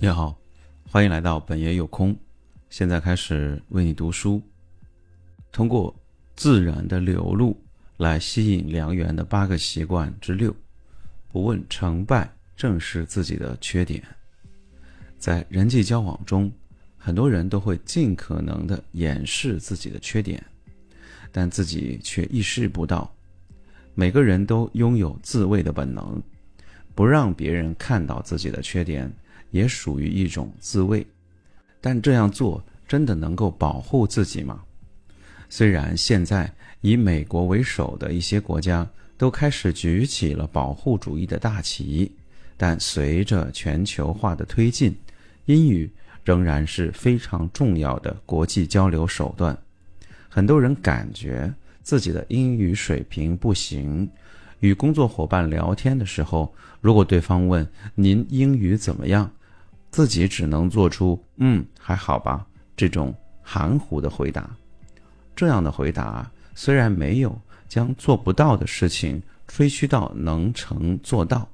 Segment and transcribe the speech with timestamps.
[0.00, 0.38] 你好，
[0.88, 2.16] 欢迎来到本爷有空。
[2.70, 4.40] 现在开始为你读书。
[5.50, 5.92] 通过
[6.36, 7.60] 自然的流露
[7.96, 10.54] 来吸引良缘的八个习惯之六，
[11.32, 14.00] 不问成败，正视自己的缺点。
[15.18, 16.48] 在人际交往中，
[16.96, 20.40] 很多人都会尽可能的掩饰自己的缺点，
[21.32, 23.12] 但自己却意识不到。
[23.96, 26.22] 每个人都拥有自卫的本能，
[26.94, 29.12] 不让别人看到自己的缺点。
[29.50, 31.06] 也属于一种自卫，
[31.80, 34.62] 但这样做真的能够保护自己吗？
[35.48, 42.12] 虽然现在以美国为首的一些国家都开始举起了保护主义的大旗，
[42.56, 44.94] 但随着全球化的推进，
[45.46, 45.90] 英语
[46.24, 49.56] 仍然是非常重要的国际交流手段。
[50.28, 51.52] 很多人感觉
[51.82, 54.08] 自己的英语水平不行，
[54.60, 59.30] 与工作伙伴聊天的时候，如果对方问“您英语怎么样”，
[59.90, 62.46] 自己只能做出“嗯，还好吧”
[62.76, 64.50] 这种含糊的回答。
[65.34, 71.48] 这样的回答虽然没有将做不到的事情吹嘘到能成做到，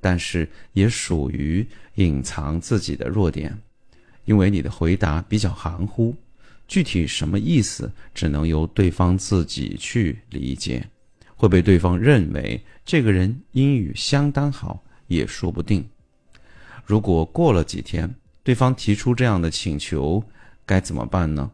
[0.00, 3.56] 但是也属于隐藏自己的弱点，
[4.24, 6.14] 因为你的回答比较含糊，
[6.68, 10.88] 具体什么意思只能由对方自己去理解，
[11.44, 15.86] 会被对方认为这个人英语相当好也说不定。
[16.86, 20.24] 如果过了几天，对方提出这样的请求，
[20.64, 21.50] 该怎么办呢？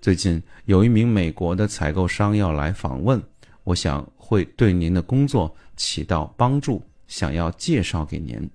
[0.00, 3.22] 最近有一名美国的采购商要来访问，
[3.62, 8.50] 我想会对您的工作起到帮助，想要介绍给您。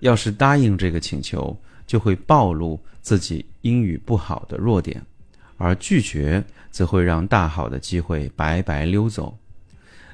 [0.00, 1.56] 要是答应这个请求，
[1.86, 5.00] 就会暴露自己英语不好的弱点；
[5.56, 9.36] 而拒绝，则会让大好的机会白白溜走。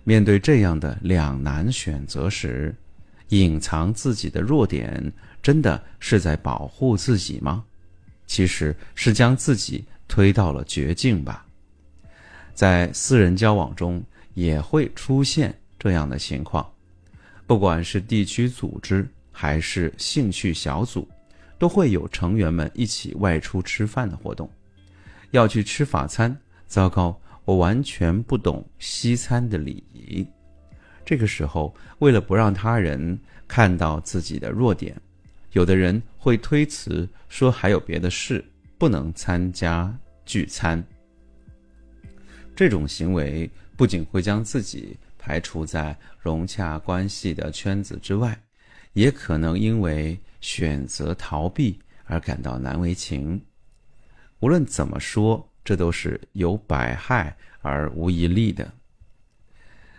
[0.05, 2.75] 面对这样的两难选择时，
[3.29, 7.65] 隐藏自己的弱点，真的是在保护自己吗？
[8.27, 11.45] 其实是将自己推到了绝境吧。
[12.55, 14.03] 在私人交往中
[14.35, 16.69] 也会出现这样的情况，
[17.47, 21.09] 不管是地区组织还是兴趣小组，
[21.59, 24.51] 都会有成员们一起外出吃饭的活动。
[25.31, 26.37] 要去吃法餐，
[26.67, 30.27] 糟糕，我完全不懂西餐的礼仪。
[31.05, 33.19] 这个时候，为了不让他人
[33.49, 34.97] 看到自己的弱点，
[35.53, 38.45] 有的人会推辞说还有别的事
[38.79, 39.93] 不能参加
[40.25, 40.83] 聚餐。
[42.55, 48.39] 这种行为不仅会将自己排除在融洽关系的圈子之外，
[48.93, 53.41] 也可能因为选择逃避而感到难为情。
[54.41, 58.71] 无论怎么说，这都是有百害而无一利的。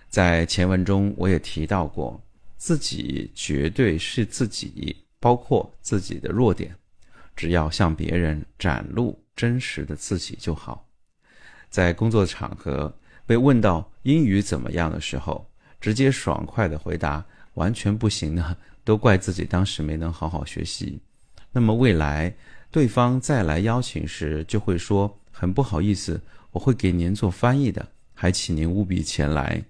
[0.09, 2.21] 在前文中，我也提到过，
[2.57, 6.75] 自己绝对是自己，包括自己的弱点，
[7.35, 10.85] 只要向别人展露真实的自己就好。
[11.69, 12.93] 在工作场合
[13.25, 17.23] 被问到英语怎么样的时候，直接爽快的回答
[17.53, 20.99] 完全不行呢，都怪自己当时没能好好学习。
[21.53, 22.33] 那么未来
[22.71, 26.19] 对方再来邀请时，就会说很不好意思，
[26.51, 29.61] 我会给您做翻译的，还请您务必前来。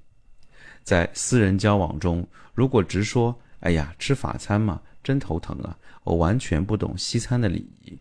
[0.83, 7.97] 在私人交往中，如果直说“哎呀，吃法餐嘛，真头疼啊，我完全不懂西餐的礼仪”，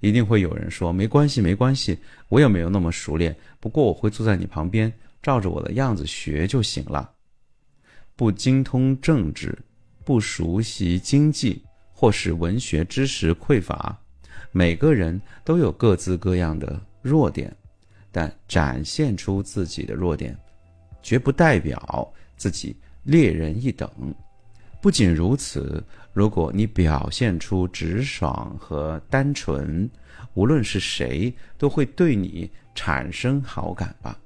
[0.00, 7.10] 一定会有人说“没关系，没关系，我也没有那么熟练，不过我会坐在你旁边，照着我的样子学就行了”。
[8.14, 9.58] 不精通政治，
[10.04, 11.62] 不熟悉经济，
[11.94, 13.98] 或是文学知识匮乏，
[14.56, 17.52] 每个人都有各自各样的弱点，
[18.12, 20.38] 但展现出自己的弱点。
[21.02, 23.90] 绝不代表自己劣人一等。
[24.80, 25.82] 不仅如此，
[26.12, 29.90] 如果你表现出直爽和单纯，
[30.34, 34.16] 无论是谁都会对你产生好感吧。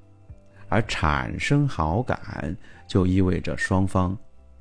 [0.69, 2.55] 而产生好感，
[2.87, 4.15] 就意味着双方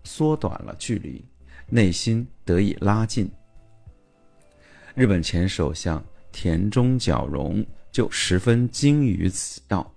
[0.06, 1.22] 缩短了距离，
[1.68, 3.30] 内心得以拉近。
[4.98, 9.94] 日本前首相田中角荣就十分精于此道。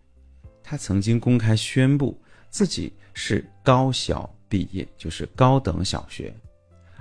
[0.62, 2.20] 他曾经公开宣布
[2.50, 6.30] 自己是高小毕业，就是高等小学，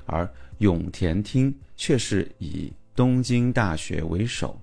[0.05, 0.25] 而
[0.59, 4.57] 永田町却是以东京大学为首，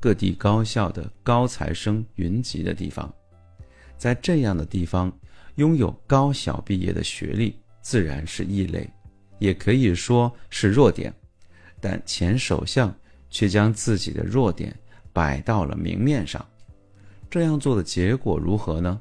[0.00, 3.12] 各地高校的高材生云集的地方。
[3.98, 5.14] 在这样的地方，
[5.56, 8.88] 拥有高小毕业的学历自然是异类，
[9.38, 11.12] 也可以说是弱点。
[11.80, 12.94] 但前首相
[13.30, 14.74] 却将自己的弱点
[15.12, 16.44] 摆到了明面上。
[17.30, 19.00] 这样做的结果如何呢？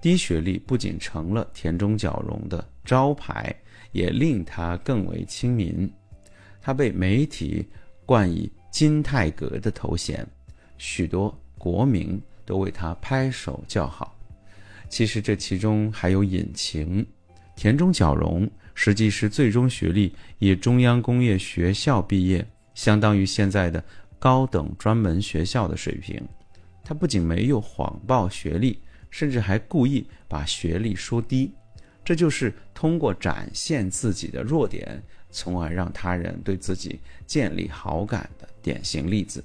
[0.00, 3.54] 低学历不仅成了田中角荣的招牌，
[3.92, 5.90] 也令他更为亲民。
[6.60, 7.66] 他被媒体
[8.04, 10.26] 冠以“金泰阁”的头衔，
[10.76, 14.14] 许多国民都为他拍手叫好。
[14.90, 17.06] 其实这其中还有隐情。
[17.56, 23.82] 田中角荣实际是最终学历以中央工业学校毕业，相当于现在的
[24.18, 26.20] 高等专门学校的水平。
[26.82, 28.78] 他不仅没有谎报学历，
[29.10, 31.52] 甚至还故意把学历说低，
[32.04, 39.42] 这就是通过展现自己的弱点，从而让他人对自己建立好感的典型例子。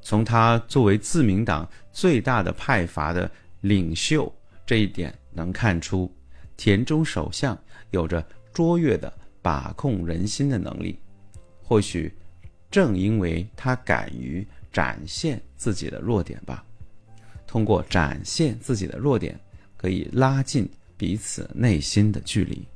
[0.00, 3.30] 从他作为自民党最大的派阀的
[3.60, 4.32] 领袖
[4.64, 6.10] 这一点能看出。
[6.56, 7.58] 田中首相
[7.90, 9.12] 有着卓越的
[9.42, 10.98] 把控人心的能力，
[11.62, 12.14] 或许
[12.70, 16.64] 正因为他敢于展现自己的弱点吧。
[17.46, 19.38] 通过展现自己的弱点，
[19.76, 22.66] 可以拉近彼此内心的距离。